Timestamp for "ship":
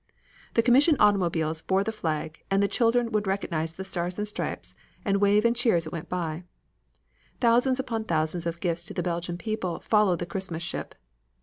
10.63-10.95